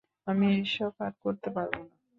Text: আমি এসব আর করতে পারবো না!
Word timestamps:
আমি 0.27 0.47
এসব 0.59 0.93
আর 1.05 1.13
করতে 1.23 1.49
পারবো 1.55 1.79
না! 1.83 1.93